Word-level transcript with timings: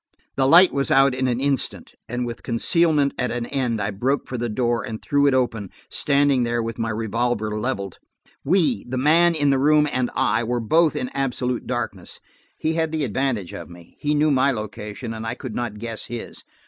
The 0.35 0.47
light 0.47 0.73
was 0.73 0.89
out 0.89 1.13
in 1.13 1.27
an 1.27 1.39
instant, 1.39 1.93
and 2.09 2.25
with 2.25 2.41
concealment 2.41 3.13
at 3.19 3.29
an 3.29 3.45
end, 3.45 3.79
I 3.79 3.91
broke 3.91 4.25
for 4.27 4.35
the 4.35 4.49
door 4.49 4.83
and 4.83 4.99
threw 4.99 5.27
it 5.27 5.35
open, 5.35 5.69
standing 5.91 6.41
there 6.41 6.63
with 6.63 6.79
my 6.79 6.89
revolver 6.89 7.55
leveled. 7.55 7.99
We–the 8.43 8.97
man 8.97 9.35
in 9.35 9.51
the 9.51 9.59
room, 9.59 9.87
and 9.91 10.09
I–were 10.15 10.59
both 10.59 10.95
in 10.95 11.09
absolute 11.09 11.67
darkness. 11.67 12.19
He 12.57 12.73
had 12.73 12.91
the 12.91 13.03
advantage 13.03 13.53
of 13.53 13.69
me. 13.69 13.95
He 13.99 14.15
knew 14.15 14.31
my 14.31 14.49
location, 14.49 15.13
and 15.13 15.23
I 15.23 15.35
could 15.35 15.53
not 15.53 15.77
guess 15.77 16.05
his. 16.07 16.43